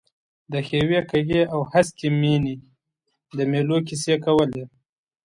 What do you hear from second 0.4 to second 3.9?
د ښیوې، کږې او هسکې مېنې د مېلو